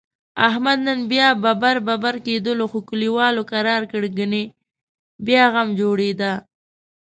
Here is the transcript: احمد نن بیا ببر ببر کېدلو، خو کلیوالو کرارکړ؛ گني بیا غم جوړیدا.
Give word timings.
احمد 0.47 0.79
نن 0.87 0.99
بیا 1.11 1.27
ببر 1.43 1.77
ببر 1.87 2.15
کېدلو، 2.25 2.65
خو 2.71 2.79
کلیوالو 2.89 3.43
کرارکړ؛ 3.51 4.03
گني 4.19 4.43
بیا 5.25 5.43
غم 5.53 5.67
جوړیدا. 5.79 6.33